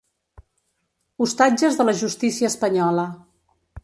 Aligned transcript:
Ostatges 1.25 1.77
de 1.81 1.85
la 1.89 1.95
justícia 1.99 2.51
espanyola 2.53 3.05